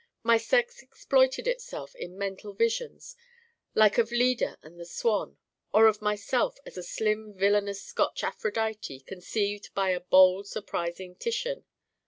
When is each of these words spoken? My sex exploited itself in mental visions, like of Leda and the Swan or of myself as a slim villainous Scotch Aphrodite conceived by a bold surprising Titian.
My 0.23 0.37
sex 0.37 0.81
exploited 0.81 1.47
itself 1.47 1.93
in 1.95 2.17
mental 2.17 2.53
visions, 2.55 3.15
like 3.75 3.99
of 3.99 4.11
Leda 4.11 4.57
and 4.63 4.79
the 4.79 4.85
Swan 4.87 5.37
or 5.71 5.85
of 5.85 6.01
myself 6.01 6.57
as 6.65 6.75
a 6.75 6.81
slim 6.81 7.35
villainous 7.37 7.83
Scotch 7.83 8.23
Aphrodite 8.23 9.01
conceived 9.01 9.71
by 9.75 9.91
a 9.91 9.99
bold 9.99 10.47
surprising 10.47 11.13
Titian. 11.13 11.65